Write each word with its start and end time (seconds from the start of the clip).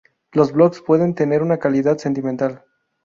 Los 0.31 0.51
blogs 0.51 0.81
pueden 0.81 1.13
tener 1.13 1.43
una 1.43 1.59
calidad 1.59 1.99
sentimental. 1.99 2.65